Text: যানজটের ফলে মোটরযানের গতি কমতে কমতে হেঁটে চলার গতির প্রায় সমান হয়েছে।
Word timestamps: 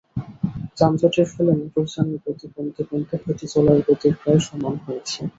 যানজটের 0.77 1.27
ফলে 1.31 1.51
মোটরযানের 1.59 2.19
গতি 2.23 2.47
কমতে 2.53 2.81
কমতে 2.89 3.15
হেঁটে 3.23 3.45
চলার 3.53 3.79
গতির 3.87 4.13
প্রায় 4.21 4.41
সমান 4.47 4.75
হয়েছে। 4.85 5.19